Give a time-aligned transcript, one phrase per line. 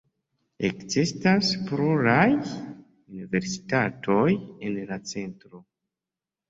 [0.69, 5.65] Ekzistas pluraj universitatoj en la centro.